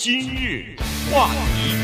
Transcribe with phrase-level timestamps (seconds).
[0.00, 0.76] 今日
[1.10, 1.74] 话题，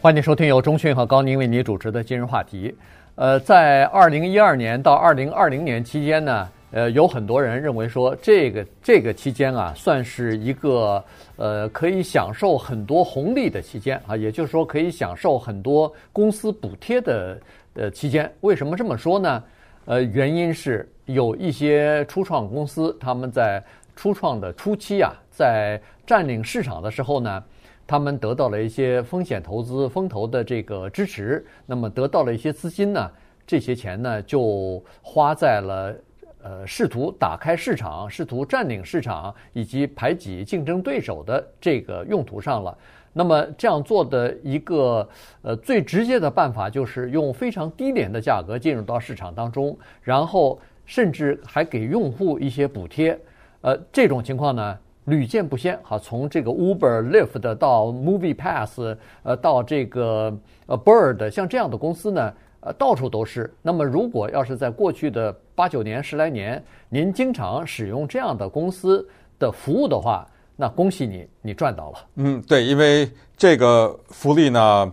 [0.00, 2.74] 欢迎收听由中讯和高宁为你主持的今日话题。
[3.16, 11.04] 呃，在二零一二年到二零二零年期间呢，呃，有很多人认为说，这个这个期间啊，算是一个
[11.36, 17.38] 呃可以享受很多红利的期间啊，也就是说可以享受很多公司补贴的
[17.74, 18.32] 呃期间。
[18.40, 19.44] 为什么这么说呢？
[19.84, 23.62] 呃，原因是有一些初创公司，他们在
[23.94, 27.44] 初创的初期啊，在占领市场的时候呢，
[27.86, 33.10] 他们得到了一些风险投资、风投的这个支持，那么得到了一些资金呢，
[33.46, 35.94] 这些钱呢就花在了
[36.42, 42.74] 呃试图打开市场、试图占领市场以及排挤竞争对手的这个用途上了。
[43.12, 45.06] 那么这样做的一个
[45.42, 53.18] 呃最直接的办法就是用非常低廉的价格进入到市场当中，然后甚至还给用户一些补贴。
[53.60, 55.76] 呃，这种情况呢屡见不鲜。
[55.82, 58.78] 好，从这个 Uber、Lyft 到 Movie Pass，
[59.22, 63.52] 呃，到这个呃 Bird，像这样的公司呢，呃，到处都是。
[63.62, 71.98] 那么如果要是在过去的八九年、十来年，您经常使用这样的公司的服务的话，那恭喜你，你赚到了。
[72.16, 74.92] 嗯，对，因为这个福利呢，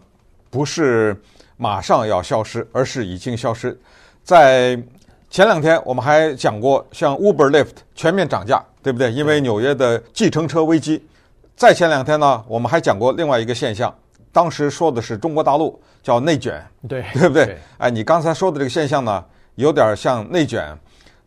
[0.50, 1.20] 不是
[1.58, 3.78] 马上要消失，而是已经消失。
[4.24, 4.80] 在
[5.34, 9.12] 前两天我们还讲过，像 Uber、Lyft 全面涨价，对不对？
[9.12, 11.04] 因为纽约的计程车危机。
[11.56, 13.92] 再前两天呢，我们还讲过另外一个现象，
[14.32, 17.46] 当时说的是中国大陆叫内卷，对，对不对？
[17.46, 17.58] 对。
[17.80, 20.78] 哎，你刚才说的这个现象呢，有点像内卷。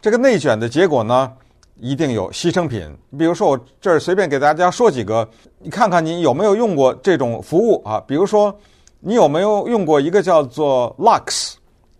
[0.00, 1.32] 这个内卷的结果呢？
[1.80, 8.00] 一定有牺牲品，比如说我这儿随便给大家说几个，你看看你有没有用过这种服务啊？
[8.06, 8.56] 比如说
[9.00, 11.55] 你有没有用过一个叫做 Lux，L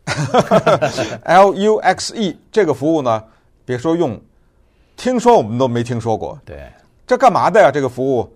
[1.55, 3.23] U X E 这个服务呢？
[3.65, 4.21] 别说用，
[4.97, 6.39] 听说我们都没听说过。
[6.45, 6.71] 对，
[7.07, 7.71] 这干嘛的呀？
[7.73, 8.33] 这个服务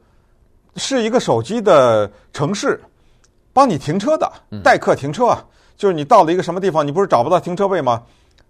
[0.76, 2.80] 是一个手机的城市，
[3.52, 4.30] 帮你停车的，
[4.62, 5.44] 代客停车啊。
[5.76, 8.02] 就是你到了一个什么地方，你不是找不到停车位吗？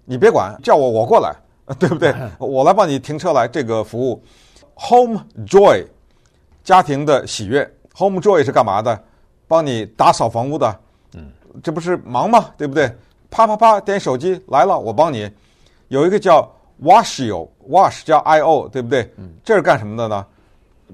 [0.04, 1.34] 你别管，叫我，我过来。
[1.78, 2.12] 对不对？
[2.38, 4.20] 我来帮你停车来这个服务
[4.74, 5.86] ，Home Joy，
[6.64, 7.70] 家庭的喜悦。
[7.94, 9.00] Home Joy 是干嘛的？
[9.46, 10.80] 帮你打扫房屋的。
[11.14, 11.30] 嗯，
[11.62, 12.50] 这不是忙吗？
[12.58, 12.92] 对不对？
[13.30, 15.30] 啪啪啪，点手机来了，我帮你。
[15.88, 16.48] 有一个叫
[16.82, 19.10] Washio，Wash 加 I O，对不对？
[19.16, 20.26] 嗯，这是干什么的呢？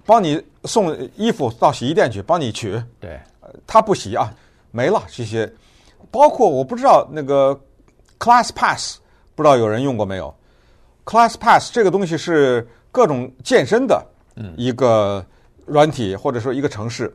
[0.05, 2.83] 帮你送衣服到洗衣店去，帮你取。
[3.01, 3.19] 对，
[3.67, 4.33] 他不洗啊，
[4.71, 5.51] 没了这些。
[6.11, 7.59] 包括我不知道那个
[8.19, 8.97] ClassPass，
[9.35, 10.35] 不知道有人用过没有
[11.05, 14.05] ？ClassPass 这个东西是各种健身的
[14.57, 15.25] 一个
[15.65, 17.15] 软体或者说一个城市。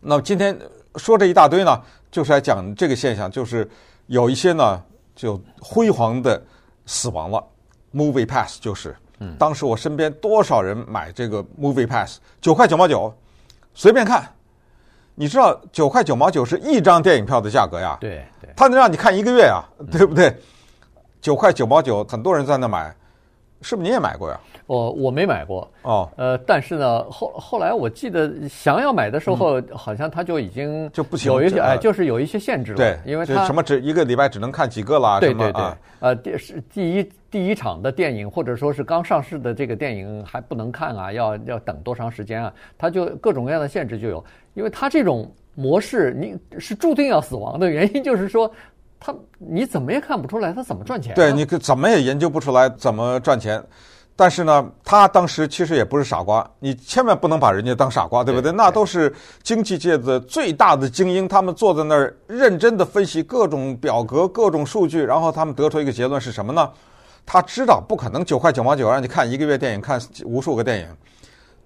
[0.00, 0.56] 那么今天
[0.96, 1.80] 说这一大堆呢，
[2.10, 3.68] 就是来讲这个现象，就是
[4.06, 4.82] 有一些呢
[5.14, 6.42] 就辉煌的
[6.86, 7.44] 死亡了。
[7.92, 8.96] Movie Pass 就是，
[9.38, 13.14] 当时我身边多少人买这个 Movie Pass，九块九毛九，
[13.72, 14.28] 随便看。
[15.14, 17.96] 你知道九块九毛九是一张电影票的价格呀？
[18.00, 20.36] 对对，他能让你看一个月呀，对不对？
[21.20, 22.92] 九块九毛九，很多人在那买，
[23.64, 24.38] 是不是你也买过呀？
[24.66, 32.76] 我我没买过哦，呃，但是呢，后后来我记得想要买的时候，嗯、好像它就已经就不行，有一些哎，就是有一些限制了。
[32.76, 35.18] 对，因为它什么只一个礼拜只能看几个啦？
[35.20, 42.52] 对对对，啊、呃，第是第一第一场的电影，或者说是刚上市的这个电影还不能看啊，要要等多长时间啊？
[42.78, 44.24] 它就各种各样的限制就有，
[44.54, 48.50] 因为它这种模式你是注定要死亡的原因，就是说。
[49.04, 51.14] 他你怎么也看不出来他怎么赚钱啊？
[51.14, 53.62] 对，你怎么也研究不出来怎么赚钱。
[54.16, 58.50] 但是呢，他当时其实也不是傻瓜，你千万不能把人家当傻瓜，对不对？
[58.50, 66.70] 对，那都是经济界的最大的精英，他们坐在那儿认真的分析各种表格、各种数据，然后他们得出一个结论是什么呢？
[67.26, 70.86] 他知道不可能九块九毛九让你看一个月电影，看无数个电影，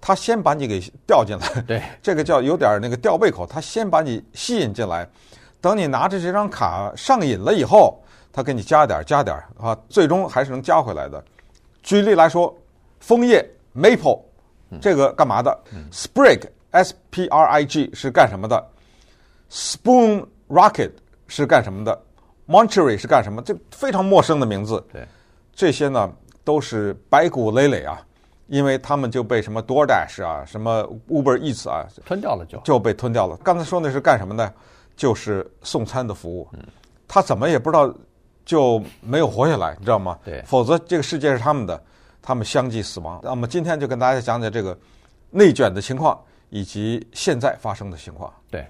[0.01, 5.07] 他先把你给调进来，对， 这个叫有点那个吊胃口，他先把你吸引进来。
[5.61, 11.23] 等你拿着这张卡上瘾了以后，他给你加点加点啊，最终还是能加回来的。
[11.83, 12.55] 举例来说，
[12.99, 13.43] 枫叶
[13.75, 14.21] Maple
[14.81, 15.57] 这个干嘛的
[15.91, 18.63] ？Sprig S P R I G 是干什么的
[19.49, 20.91] ？Spoon Rocket
[21.27, 21.99] 是干什么的
[22.47, 23.41] ？Monterey 是干什么？
[23.41, 24.83] 这非常陌生的名字。
[24.93, 25.07] 对，
[25.53, 26.11] 这些呢
[26.43, 27.99] 都是白骨累累啊，
[28.47, 33.35] 因为他们就被什么 DoorDash 啊、什么 Uber Eats 啊吞掉了就，就就被吞掉了。
[33.37, 34.53] 刚才说那是干什么的？
[34.99, 36.45] 就是送餐的服务，
[37.07, 37.89] 他怎么也不知道
[38.43, 40.19] 就没有活下来，你知道吗？
[40.25, 41.81] 对，否则这个世界是他们的，
[42.21, 43.17] 他们相继死亡。
[43.23, 44.77] 那么今天就跟大家讲讲这个
[45.31, 46.19] 内卷的情况
[46.49, 48.29] 以及现在发生的情况。
[48.51, 48.67] 对，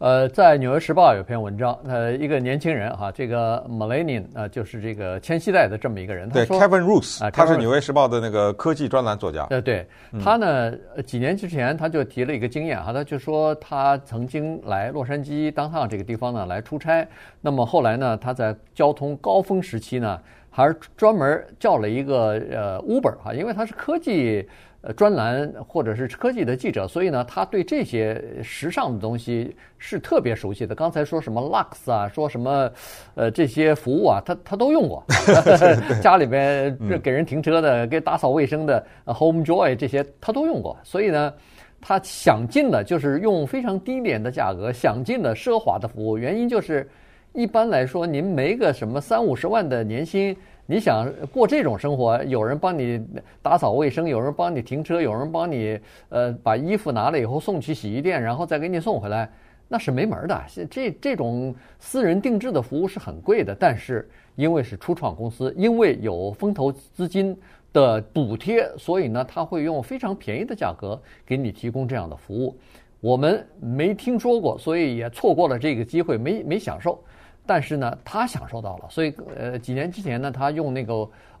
[0.00, 9.46] 呃，在《纽约时报》有篇文章，呃，一个年轻人哈，这个 Millennium 呃，就是这个千禧代的这么一个人，对他说，Kevin Roose，啊他是《纽约时报》的那个科技专栏作家。
[9.50, 9.86] 呃，对
[10.24, 17.06] 他呢，呃几年之前他就提了一个经验哈，他就说他曾经来洛杉矶 downtown 这个地方呢来出差，
[17.42, 20.18] 那么后来呢，他在交通高峰时期呢，
[20.48, 24.48] 还是专门叫了一个呃 Uber 哈，因为他是科技。
[24.82, 30.74] 呃，专栏或者是科技的记者，所以呢，他对这些时尚的东西是特别熟悉的。
[30.74, 32.70] 刚才说什么 Lux 啊，说什么
[33.14, 35.04] 呃这些服务啊，他他都用过。
[36.00, 40.74] 家里边给人停车的、给打扫卫生的、Home Joy 这些他都用过。
[40.82, 41.34] 所以呢，
[41.82, 46.16] 他想尽了就是用非常低廉的价格，想尽了奢华的服务。
[46.16, 46.88] 原因就是，
[47.34, 50.34] 一般来说，您没个什么三五十万的年薪。
[50.70, 53.04] 你想过这种生活，有人帮你
[53.42, 55.76] 打扫卫生，有人帮你停车，有人帮你
[56.10, 59.28] 呃把衣服拿了以后送去洗衣店，然后再给你送回来，
[59.66, 60.40] 那是没门的。
[60.70, 67.36] 这这种私人定制的服务是很贵的，但是因为是初创公司，因为有风投资金
[67.72, 70.96] 的补贴，所以呢，他会用非常便宜的价格
[71.26, 72.56] 给你提供这样的服务。
[73.00, 77.02] 我们没听说过，所以也错过了这个机会，没没享受。
[77.50, 80.92] 但是呢，他享受到了，所以呃，几年之前呢，他用那个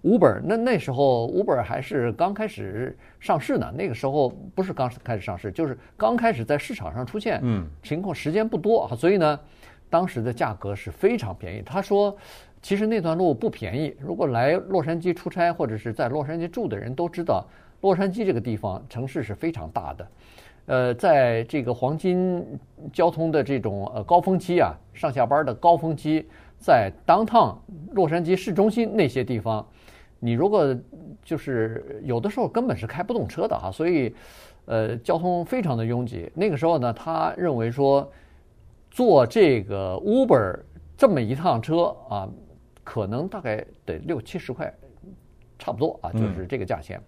[0.02, 9.38] Uber，那那时候 Uber 还是刚开始上市呢，那个时候不是刚开始上市，就是刚开始在市场上出现，嗯，情况时间不多啊，所以呢，
[9.88, 11.62] 当时的价格是非常便宜。
[11.64, 12.16] 他说，
[12.60, 17.46] 其实那段路不便宜，如果来洛杉矶出差或者是在洛杉矶住的人都知道，
[17.82, 20.04] 洛杉矶这个地方城市是非常大的。
[20.70, 22.46] 呃，在这个黄金
[22.92, 26.24] 交通的这种呃高峰期啊，上下班的高峰期，
[26.60, 27.56] 在 downtown
[27.90, 29.66] 洛杉矶市中心那些地方，
[30.20, 30.72] 你如果
[31.24, 34.14] 就是有的时候根本是开不动车的哈，所以
[34.66, 36.30] 呃交通非常的拥挤。
[36.36, 38.08] 那个时候呢，他认为说
[38.92, 40.56] 坐这个 Uber
[40.96, 42.28] 这么一趟车啊，
[42.84, 44.72] 可能大概得六七十块，
[45.58, 47.00] 差不多啊，就是这个价钱。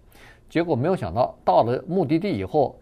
[0.49, 2.77] 结果没有想到到了目的地以后。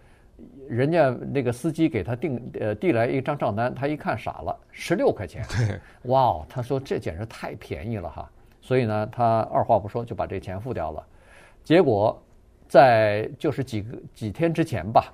[0.69, 5.45] 人家那个司机给他订呃递来一张账单，他一看傻了，十六块钱。
[5.49, 5.79] 对，
[6.11, 8.29] 哇，他说这简直太便宜了哈，
[8.61, 11.05] 所以呢，他二话不说就把这钱付掉了。
[11.63, 12.21] 结果
[12.67, 15.13] 在就是几个几天之前吧，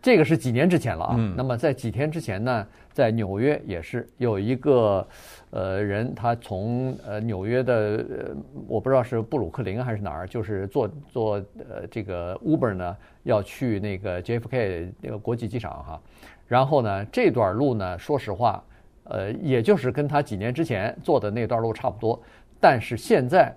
[0.00, 1.14] 这个是几年之前了啊。
[1.18, 1.34] 嗯。
[1.36, 5.06] 那么在几天之前呢，在纽约也是有一个
[5.50, 8.36] 呃人，他从呃纽约的呃
[8.66, 11.32] 我不知道是布鲁克林还是哪儿，就是坐坐
[11.68, 12.96] 呃这个 Uber 呢。
[13.24, 16.00] 要去那个 JFK 那个国际机场哈，
[16.46, 18.64] 然后呢，这段路呢，说实话，
[19.04, 22.18] 呃，也就是跟他几年之前坐的那段路差不多，
[22.58, 23.54] 但是现在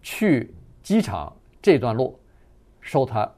[0.00, 2.16] 去机场这段路
[2.80, 3.28] 收他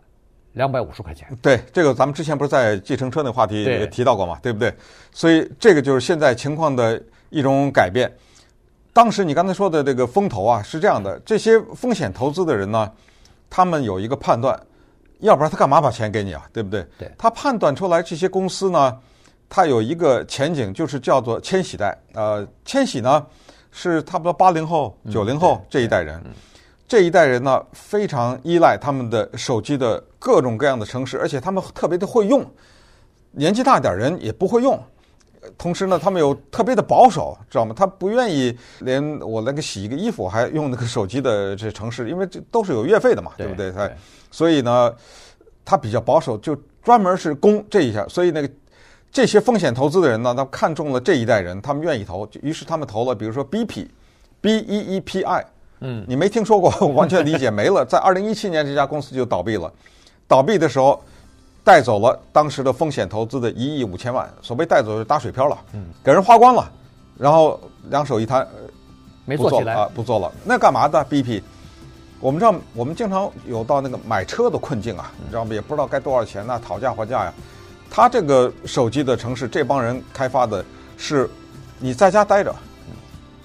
[0.53, 1.27] 两百五十块钱。
[1.41, 4.75] 对，这个咱们之前不是在计程车那话题也提到过嘛，对，对不对？
[5.13, 8.11] 所以这个就是现在情况的一种改变。
[8.93, 12.91] 当时你刚才说的这个风投啊，是这样的，这些风险投资的人呢，
[13.49, 14.59] 他们有一个判断。
[15.21, 16.45] 要不然他干嘛把钱给你啊？
[16.53, 16.85] 对不对？
[16.99, 17.09] 对。
[17.17, 18.99] 他判断出来这些公司呢，
[19.49, 21.97] 它有一个前景，就是叫做千禧代。
[22.13, 23.25] 呃，千禧呢
[23.71, 26.21] 是差不多八零后、九零后这一代人。
[26.93, 32.45] 这一代人呢非常依赖他们的手机的各种各样的程式，而且他们特别的会用。
[33.31, 34.79] 年纪大点人也不会用。
[35.57, 37.75] 同时呢，他们又特别的保守，知道吗？
[37.75, 43.73] 他不愿意连我那个洗一个衣服还用那个手机的这程式，因为这都是有月费的嘛，对不对？
[43.73, 43.91] 他。
[44.31, 44.95] 所以呢，
[45.65, 48.07] 他比较保守，就专门是攻这一下。
[48.07, 48.51] 所以那个
[49.11, 55.43] 这些风险投资的人呢，他看中了这一代人，他们愿意投，于是他们投了，比如说 BP，B E E P I，
[55.83, 57.85] 嗯，你没听说过， 完全理解没了。
[57.85, 59.71] 在二零一七年，这家公司就倒闭了。
[60.29, 61.03] 倒闭的时候，
[61.65, 64.33] 带走了当时的风险投资的一亿五千万。
[64.41, 66.71] 所谓带走就打水漂了，嗯，给人花光了，
[67.19, 67.61] 然后
[67.91, 68.47] 两手一摊，
[69.25, 70.33] 没做起来啊，不做了。
[70.45, 71.43] 那干嘛的 BP？
[72.21, 75.53] 我们知道，我们经常有到那个买车的困境啊，你知道吗？
[75.53, 77.35] 也不知道该多少钱呢，讨价还价呀。
[77.91, 80.65] 他这个手机的城市，这帮人开发的
[80.97, 81.29] 是，
[81.79, 82.55] 你在家待着，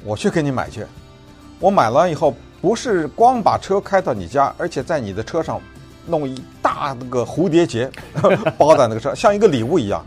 [0.06, 0.86] 我去给你买去。
[1.60, 5.60] 我买了以后，不是光把车开到你家，而且在你的车上
[6.06, 7.90] 弄一大那个蝴蝶结
[8.58, 10.06] 包在那个车，像一个礼物一样。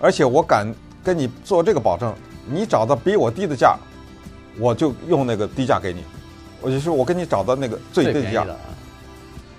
[0.00, 0.66] 而且我敢
[1.04, 2.12] 跟你做这个保证，
[2.46, 3.76] 你找到比我低的价，
[4.58, 6.02] 我就用那个低价给你。
[6.60, 8.44] 我就是，我给你找到那个最低价。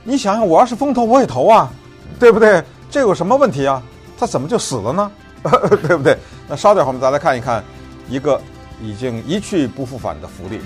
[0.03, 1.71] 你想想，我要是风投，我也投啊，
[2.19, 2.63] 对不对？
[2.91, 3.81] 这有什么问题啊？
[4.17, 5.11] 他怎么就死了呢？
[5.87, 6.17] 对不对？
[6.47, 7.63] 那稍等会儿，我们再来看一看
[8.09, 8.39] 一个
[8.81, 10.59] 已经一去不复返的福利。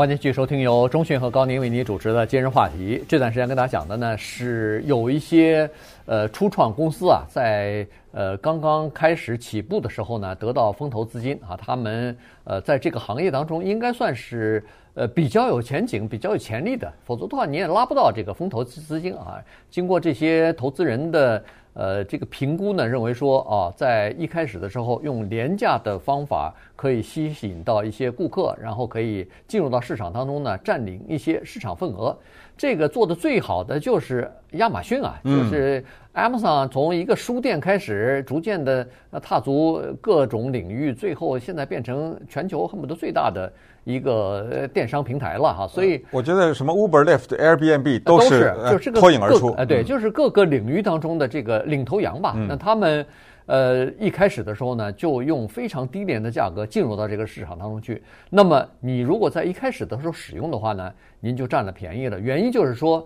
[0.00, 3.04] 欢迎继续收听由中讯和高宁为您主持的今日话题。
[3.06, 5.70] 这段时间跟大家讲的呢，是有一些
[6.06, 14.64] 呃初创公司啊，在呃刚刚开始起步的时候呢，得到风投资金啊，他们呃在这个行业当中应该算是
[14.94, 19.36] 呃比较有前景、比较有潜力的，否则的话你也拉不到这个风投资资金啊。
[19.68, 21.44] 经过这些投资人的。
[21.72, 32.16] 呃，这个评估呢，认为说啊，在一开始的时候，用廉价的方法可以吸引到一些顾客，然后可以进入到市场当中呢，占领一些市场份额。
[32.60, 35.82] 这个做的最好的就是亚马逊啊，就是
[36.14, 38.86] Amazon 从一个书店开始，逐渐的
[39.22, 43.50] 踏足各种领域，最后现在变成全球恨不得最大的
[43.84, 45.66] 一个电商平台了哈。
[45.66, 49.52] 所以我觉得什么 Uber、Lyft、Airbnb 都是就是脱颖而出。
[49.52, 52.34] 哎，对，就是各个领域当中的这个领头羊吧。
[52.46, 53.06] 那他们。
[53.50, 58.00] 呃，一开始的时候呢，就用非常低廉的价格进入到这个市场当中去。
[58.30, 62.20] 那么，你如果在一开始的时候使用的话呢，您就占了便宜了。
[62.20, 63.04] 原因就是说，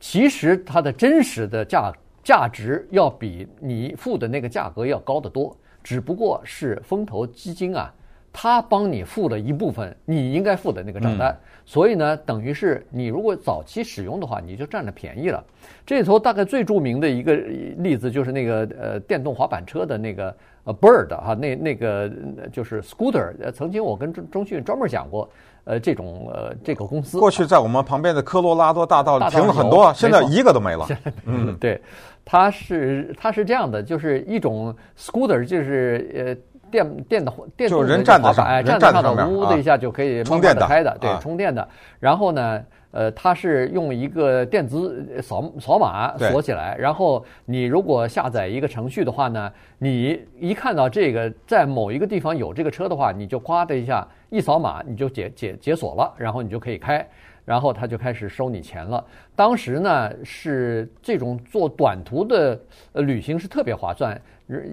[0.00, 1.92] 其实它的真实的价
[2.24, 7.94] 价值要比你付的那个价格要高得多，只不过是风投基金啊。
[8.36, 15.42] 他帮你付了一部分你应该付的那个账单，嗯、所以呢，等于是你如果早期使用的话，你就占了便宜了。
[15.86, 22.10] 这里头大概最著名的一个例子就是那个呃电动滑板车的那个呃 Bird 哈、啊，那那个
[22.52, 23.52] 就是 Scooter 呃。
[23.52, 25.30] 曾经我跟中中讯专门讲过，
[25.62, 30.88] 呃，这种呃这个公司过去在我们旁边的科罗拉多大道停了很多，现在一个都没了。
[31.24, 31.80] 嗯， 对，
[32.24, 36.36] 它是它是这样的，就是一种 Scooter，就是呃。
[36.74, 41.66] 电电的电动的滑板，哎，站在上头，呜的一下就可以慢慢的开的，对，充电的。
[42.00, 46.76] 然后呢，呃，它是用一个电子扫扫码锁起来。
[46.76, 57.06] 然后你如果下载一个程序的话呢，你一看到这个在某一个地方有这个车的话，你就咵的一下一扫码，你就解解解锁了，然后你就可以开。
[57.46, 59.04] 然后他就开始收你钱了。
[59.36, 62.58] 当时呢，是这种做短途的
[62.92, 64.18] 呃旅行是特别划算，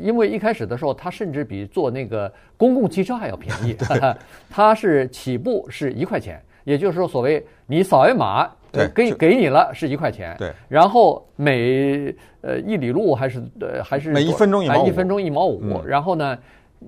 [0.02, 3.76] 因为一开始的时候，它甚至比坐那个公共汽车还要便宜。
[4.50, 10.36] 它是起步是一块钱，也就是说，所谓你扫一码，对，给给你了是一块钱。
[10.38, 10.52] 对。
[10.68, 14.88] 然后每呃一里路还是呃还是每一分钟一毛五。
[14.88, 15.86] 一分钟一毛五。
[15.86, 16.38] 然后呢？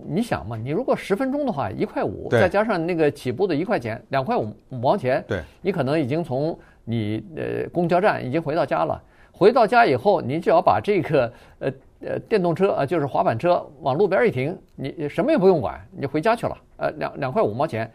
[0.09, 8.99] 你想嘛，你如果十分钟的话，一块五，再加上那个起步的一块钱，两块五五毛钱，对，你可能已经从你呃公交站已经回到家了。
[9.31, 11.71] 回到家以后，你只要把这个呃
[12.05, 16.57] 呃电动车啊、就是滑板车往路边一停，你什么也不用管，你回家去了。
[16.77, 17.89] 呃，两两块五毛钱，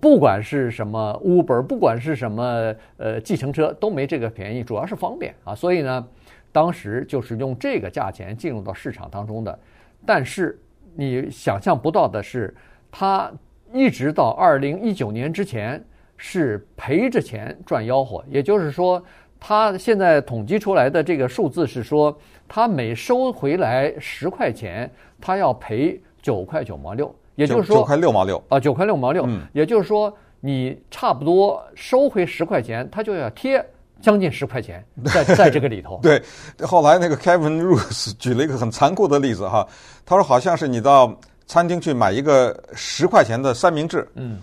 [0.00, 5.54] 不管是什么 Uber，不管是什么呃计程车，都没这个便宜，主要是方便啊。
[5.54, 6.08] 所以呢，
[6.52, 9.58] 当时就是用这个价钱进入到市场当中的，
[10.04, 10.58] 但是。
[10.96, 12.52] 你想象不到的是，
[12.90, 13.30] 他
[13.72, 15.82] 一直到二零一九年之前
[16.16, 18.22] 是赔着钱赚吆喝。
[18.28, 19.00] 也就是说，
[19.40, 22.16] 他现在统计出来的这个数字是说，
[22.46, 24.88] 他每收回来十块钱，
[25.20, 27.12] 他要赔九块九毛六。
[27.34, 29.24] 也就是说，九块六毛六啊，九块六毛六。
[29.26, 33.64] 嗯，也就是说，你差不多收回十块钱，他就要贴。
[34.02, 34.82] 将近十块钱
[35.12, 36.00] 在在这个里头。
[36.02, 36.22] 对，
[36.62, 39.68] 后来那个 Kevin Roose 举了一个很残酷的例子哈，
[40.06, 41.14] 他说好像是你到
[41.46, 44.38] 餐厅去买一个十块钱的三明治，嗯，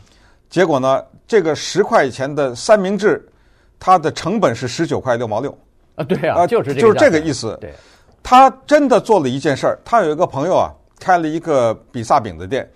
[0.47, 3.27] 结果呢，这个十块钱的三明治，
[3.79, 5.55] 它的成本是十九块六毛六
[5.95, 7.57] 啊，对啊，就是就是这个意思。
[7.61, 7.73] 对，
[8.21, 12.69] 他真的做了一件事儿，他有一个朋友啊，开了一个比萨饼的店，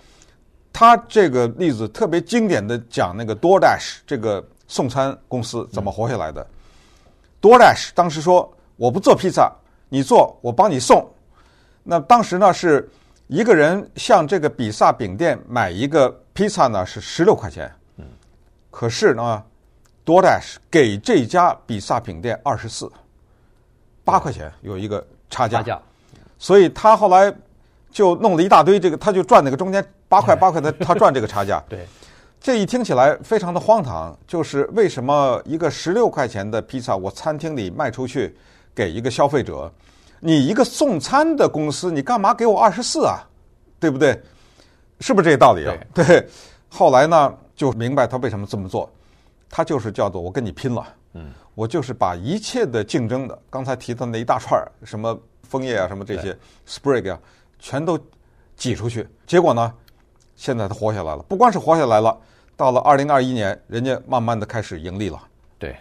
[0.74, 6.42] 他这个例子特别经典的讲那个 DoorDash 这个送餐公司怎么活下来的。
[6.42, 6.48] 嗯
[7.42, 9.52] DoorDash 当时说：“我不做披萨，
[9.90, 11.04] 你做，我帮你送。”
[11.82, 12.88] 那当时呢，是
[13.26, 17.68] 一个人向这个比萨饼店买一个披萨呢，是十六块钱。
[17.98, 18.06] 嗯。
[18.70, 19.42] 可是呢
[20.06, 22.92] ，DoorDash 给这家比萨饼店二十四，
[24.04, 25.58] 八块钱有一个差价。
[25.58, 25.82] 差价。
[26.38, 27.34] 所以他后来
[27.92, 31.64] 就弄了一大堆这个，他就赚那个中间八块八块的， 他赚这个差价。
[31.70, 31.88] 对。
[32.40, 38.36] 这一听起来非常的荒唐，就是为什么一个十六块钱的披萨，我餐厅里卖出去
[38.74, 39.72] 给一个消费者，
[40.20, 43.22] 你一个送餐的公司，你干嘛给我二十四啊？
[43.80, 44.20] 对不对？
[45.00, 45.76] 是不是这个道理啊？
[45.94, 46.04] 对。
[46.04, 46.28] 对。
[46.68, 48.92] 后来呢，就明白他为什么这么做，
[49.52, 57.20] 他就是叫做我跟你拼了，嗯，我就是把一切的竞争的，刚才提到那一大串儿，什么枫叶啊，什么这些 Sprig 啊，
[57.60, 58.00] 全都
[58.56, 59.74] 挤出去，结果呢，
[60.36, 62.18] 现在他活下来了，不光是活下来了。
[62.56, 65.20] 到了二零二一年，人家慢慢的开始盈利了。
[65.58, 65.76] 对，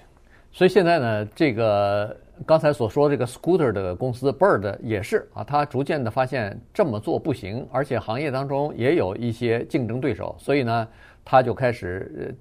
[0.50, 10.88] 所以现在呢，这个刚才所说这个 scooter 的公司 Bird 也是啊，他逐渐的发现这么做不行，而且行业当中也有一些竞争对手，所以呢，
[11.22, 12.34] 他就开始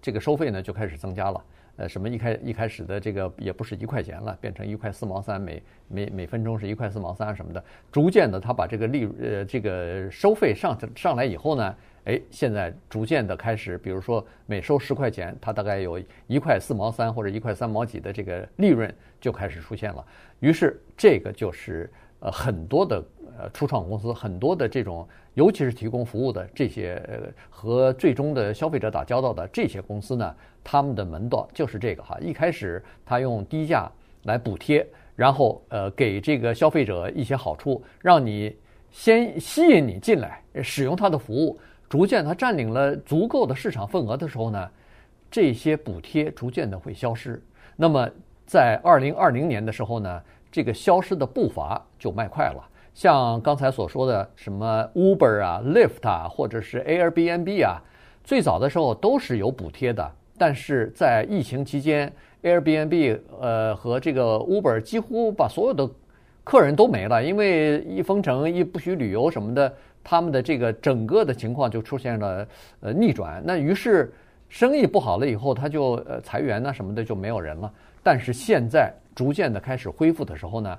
[0.00, 1.44] 这个收费呢就开始增加了。
[1.76, 7.64] 呃，什么一开一开始的这个也不是一块钱了，变成一块四毛三，每每每分钟是一块四毛三什么的。
[7.90, 11.74] 逐渐的，他把这个利呃这个收费上上来以后呢，
[12.04, 20.04] 哎，现在逐渐的开始，比如说每收十块钱，它大概有一块四毛三或者一块三毛几的这个利润就开始出现了。
[20.40, 23.04] 于是这个就是呃很多的
[23.38, 25.06] 呃初创公司，很多的这种。
[25.34, 27.00] 尤其是提供服务的这些
[27.48, 32.18] 和最终的消费者打交道的这些公司呢，他们的门道就是这个哈。
[32.20, 33.88] 一开始他用低价
[34.24, 34.84] 来补贴，
[35.14, 38.54] 然后呃给这个消费者一些好处，让你
[38.90, 41.58] 先吸引你进来使用他的服务。
[41.88, 44.68] 逐渐他占领了足够的市场份额的时候呢，
[45.30, 47.40] 这些补贴逐渐的会消失。
[47.76, 48.10] 那么
[48.46, 52.66] 在二零二零年的时候呢，这个消失的步伐就迈快了。
[52.92, 57.80] 像刚才所说的什么 Uber 啊、Lyft 啊，或者是 Airbnb 啊，
[58.24, 60.10] 最早的时候都是有补贴的。
[60.36, 65.88] 但是在疫情期间，Airbnb 呃和这个 Uber 几乎把所有的
[66.42, 72.46] 客人都没了，因为一封城、一不许旅游什么的，他们的这个整个的情况就出现了
[72.80, 73.42] 呃逆转。
[73.44, 74.12] 那于是
[74.48, 77.72] 生意不好了以后，他就呃裁员呐什么的就没有人了。
[78.02, 80.78] 但是现在逐渐的开始恢复的时候呢，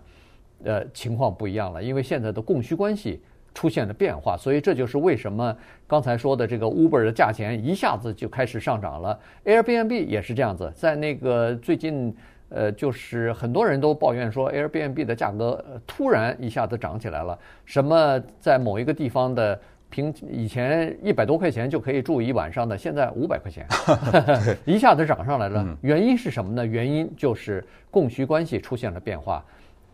[0.63, 3.21] 呃，情况不一样了，因为现在的供需关系
[3.53, 5.55] 出现了变化，所以这就是为什么
[5.85, 9.19] 刚才说的这个 Uber 的价钱一下子就开始上涨了。
[9.45, 12.15] Airbnb 也是这样子，在那个最近，
[12.49, 23.67] 呃，就是很多人都抱怨说 Airbnb 的价格突然一下子涨起来了，什么在某一个地方的平以前一百多块钱就可以住一晚上的，现在五百块钱，
[24.65, 25.77] 一下子涨上来了。
[25.81, 26.65] 原因是什么呢？
[26.65, 29.45] 原因就是供需关系出现了变化。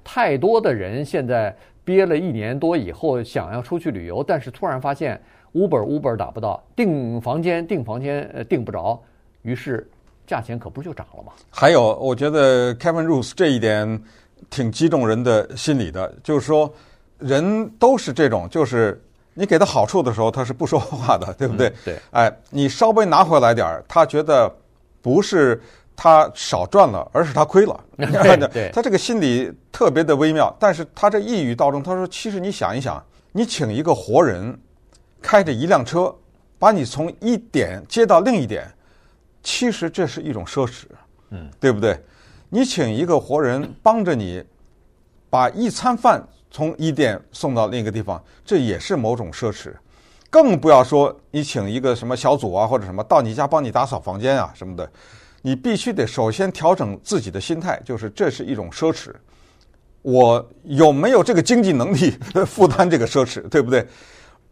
[0.04, 5.20] 太多的人现在憋了一年多以后想要出去旅游，但是突然发现
[5.54, 9.02] Uber Uber 打不到，订房间订房间呃订不着，
[9.42, 9.90] 于是
[10.26, 11.34] 价钱可不就涨了吗？
[11.50, 14.02] 还有，我觉得 Kevin Roose 这一点
[14.50, 16.72] 挺击中人的心理的，就是说
[17.18, 19.02] 人都是这种，就是
[19.38, 21.70] 你给他好处的时候他是不说话的， 对不对？
[21.70, 22.00] 嗯、对。
[22.12, 24.52] 哎，你稍微拿回来点儿，他觉得
[25.02, 25.62] 不是。
[26.00, 27.84] 他少赚了，而是他亏了。
[27.98, 30.56] 对对，他这个心理特别的微妙。
[30.60, 34.56] 但是他这一语道中，他说：“其实你想一想，你请一个活人
[35.24, 36.14] 开着一辆车，
[36.60, 38.72] 把你从一点接到另一点，
[39.42, 40.84] 其实这是一种奢侈，
[41.32, 42.00] 嗯，对不对？
[42.48, 44.44] 你请一个活人帮着你
[45.32, 49.74] 把一餐饭从一点送到另一个地方，这也是某种奢侈。
[50.30, 54.90] 更不要说你请一个什么小组啊，或者什么到你家帮你打扫房间啊什么的。”
[55.44, 59.14] 你必须得首先调整自己的心态，就是这是一种奢侈，
[60.02, 62.12] 我有没有这个经济能力
[62.46, 63.88] 负担这个奢侈，对不对？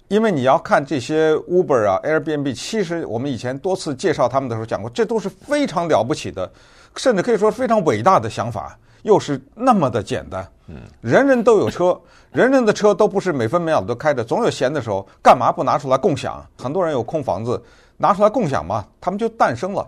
[0.08, 6.50] 因为你要看这些 Uber 啊、Airbnb，其实我们以前多次介绍他们的时候讲过，这都是非常了不起的，
[6.96, 10.46] 甚至可以说非常伟大的想法，又是那么的简单。
[10.68, 12.00] 嗯，人人都有车，
[12.34, 16.44] 人人的车都不是每分每秒都开着，总有闲的时候，干嘛不拿出来共享？
[16.58, 17.62] 很多人有空房子，
[17.98, 19.88] 拿出来共享嘛，他们就诞生了。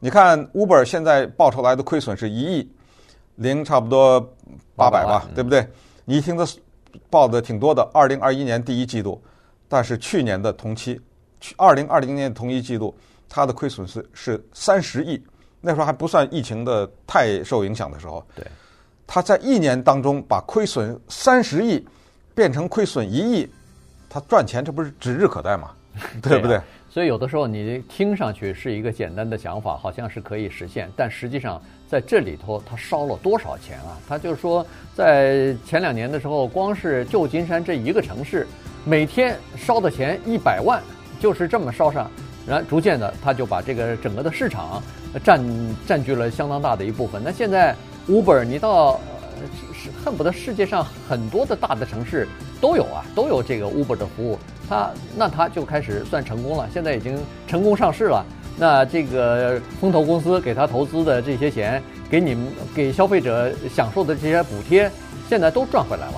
[0.00, 2.72] 你看，Uber 现在报出来的亏损是一亿
[3.36, 4.18] 零差不多
[4.74, 5.66] 八百吧，对不对？
[6.06, 6.46] 你一听他
[7.10, 9.22] 报的挺多的，二零二一年第一季度，
[9.68, 10.98] 但是去年的同期，
[11.38, 12.94] 去二零二零年同一季度，
[13.28, 15.22] 它的亏损是是三十亿，
[15.64, 18.24] 那时候还不算疫情的太受影响的时候。
[18.36, 18.44] 对，
[19.06, 21.84] 他在一年当中把亏损三十亿
[22.34, 23.48] 变成亏损一亿，
[24.08, 25.70] 他赚钱这不是指日可待吗？
[26.22, 26.60] 对不对？
[26.90, 33.98] 所以有的时候你听上去是一个简单的想法，好像是可以实现，但实际上在这里头他烧了多少钱啊？
[34.08, 38.46] 他就是说，在前两年的时候，光是旧金山这一个城市，
[38.84, 40.80] 每天烧的钱一百万，
[41.20, 42.08] 就是这么烧上，
[42.46, 44.82] 然后逐渐的他就把这个整个的市场
[45.22, 45.42] 占
[45.86, 47.22] 占据了相当大的一部分。
[47.24, 47.74] 那现在
[48.08, 49.00] Uber，你到
[49.72, 52.28] 是恨不得世界上很多的大的城市
[52.60, 54.38] 都有啊，都有这个 Uber 的服务。
[54.68, 58.24] 他那他就开始算成功了，现在已经成功上市了。
[58.56, 64.90] 那这个风投公司给他投资的这些钱，给你们给消费者享受的这些补贴，
[65.28, 66.14] 现在都赚回来了。